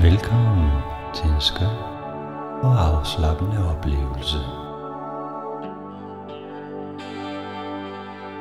Velkommen 0.00 0.70
til 1.14 1.30
en 1.30 1.40
skøn 1.40 1.76
og 2.62 2.84
afslappende 2.88 3.70
oplevelse. 3.70 4.38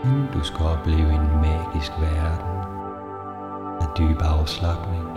Inden 0.03 0.27
du 0.33 0.43
skal 0.43 0.65
opleve 0.65 1.13
en 1.13 1.41
magisk 1.41 1.91
verden 1.99 2.57
af 3.81 3.87
dyb 3.97 4.21
afslappning, 4.21 5.07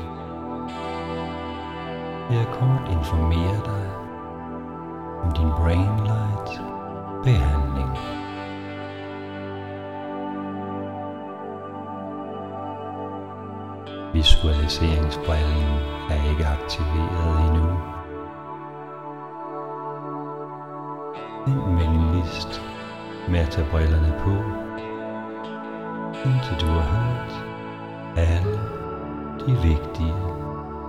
vil 2.29 2.37
jeg 2.37 2.47
kort 2.53 2.89
informere 2.91 3.61
dig 3.65 3.91
om 5.23 5.33
din 5.33 5.51
Brain 5.51 5.97
Light 6.05 6.61
behandling. 7.25 8.14
Visualiseringsbrillen 14.15 15.73
er 16.11 16.31
ikke 16.31 16.47
aktiveret 16.47 17.47
endnu. 17.47 17.67
Vent 21.47 21.79
venligst 21.81 22.62
med 23.29 23.41
at 23.41 23.51
tage 23.51 23.67
brillerne 23.71 24.12
på, 24.25 24.31
indtil 26.29 26.61
du 26.61 26.67
har 26.67 26.89
hørt 26.97 27.33
alle 28.17 28.61
de 29.47 29.53
vigtige 29.62 30.15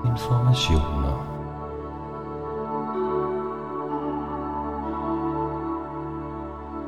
informationer. 0.06 1.16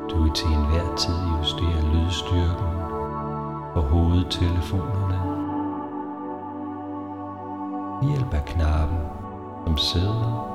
Du 0.09 0.23
vil 0.23 0.31
til 0.31 0.47
enhver 0.47 0.95
tid 0.95 1.15
justere 1.37 1.81
lydstyrken 1.93 2.67
på 3.73 3.81
hovedtelefonerne 3.81 5.16
ved 8.01 8.09
hjælp 8.09 8.33
af 8.33 8.45
knappen, 8.45 8.99
som 9.65 9.77
sidder 9.77 10.47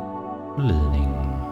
på 0.54 0.60
ledningen. 0.60 1.42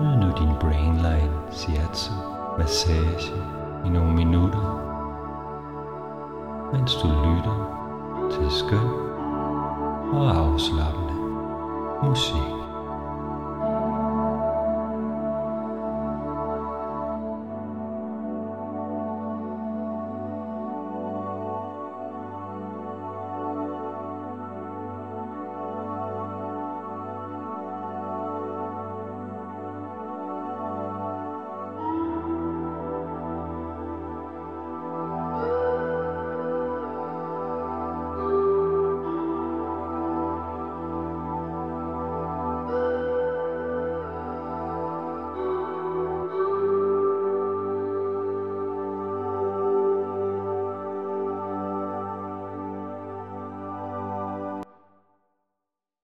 Nyd 0.00 0.16
nu 0.16 0.32
din 0.38 0.54
Brainline 0.60 1.32
Shiatsu 1.50 2.12
massage 2.58 3.32
i 3.84 3.88
nogle 3.88 4.14
minutter, 4.14 4.64
mens 6.72 6.94
du 6.94 7.06
lytter 7.08 7.78
til 8.30 8.50
skøn 8.50 8.88
og 10.12 10.36
afslappende 10.36 11.14
musik. 12.02 12.61